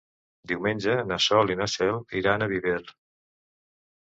[0.51, 2.81] Diumenge na Sol i na Cel iran a Viver.